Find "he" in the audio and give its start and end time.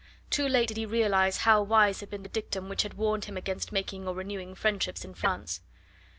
0.77-0.85